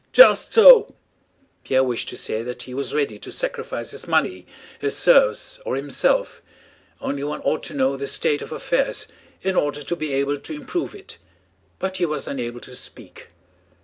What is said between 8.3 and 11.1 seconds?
of affairs in order to be able to improve